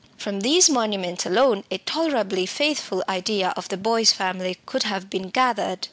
From 0.17 0.39
these 0.39 0.67
monuments 0.67 1.27
alone 1.27 1.63
a 1.69 1.77
tolerably 1.77 2.47
faithful 2.47 3.03
idea 3.07 3.53
of 3.55 3.69
the 3.69 3.77
Boyce 3.77 4.11
family 4.11 4.57
could 4.65 4.81
have 4.81 5.11
been 5.11 5.29
gathered. 5.29 5.77